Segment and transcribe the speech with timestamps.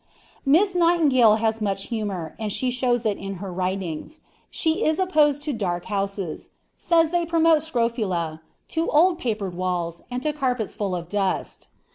[0.47, 4.21] Miss Nightingale has much humor, and she shows it in her writings.
[4.49, 10.23] She is opposed to dark houses; says they promote scrofula; to old papered walls, and
[10.23, 11.67] to carpets full of dust.